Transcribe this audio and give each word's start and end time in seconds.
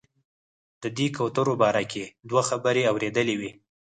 د 0.81 0.83
دې 0.97 1.07
کوترو 1.17 1.53
باره 1.61 1.83
کې 1.91 2.03
دوه 2.29 2.43
خبرې 2.49 2.83
اورېدلې 2.91 3.35
وې. 3.39 3.51